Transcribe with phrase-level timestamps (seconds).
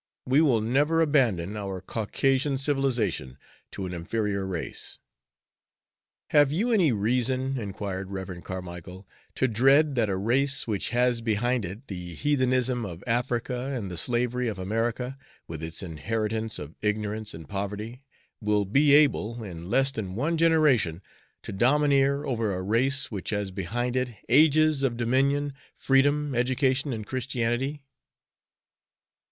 [0.25, 3.37] We will never abandon our Caucasian civilization
[3.69, 4.97] to an inferior race."
[6.31, 8.43] "Have you any reason," inquired Rev.
[8.43, 13.91] Carmicle, "to dread that a race which has behind it the heathenism of Africa and
[13.91, 18.01] the slavery of America, with its inheritance of ignorance and poverty,
[18.41, 21.03] will be able, in less than one generation,
[21.43, 27.05] to domineer over a race which has behind it ages of dominion, freedom, education, and
[27.05, 27.83] Christianity?"